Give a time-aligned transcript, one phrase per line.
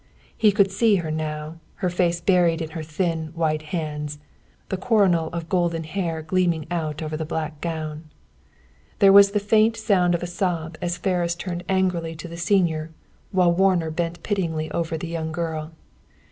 [0.35, 4.17] He could see her now, her face buried in her thin, white hands,
[4.69, 8.05] the coronal of golden hair gleaming out over the black gown.
[8.97, 12.89] There was the faint sound of a sob as Ferris turned angrily to the senior,
[13.29, 15.71] while Warner bent pityingly over the young girl.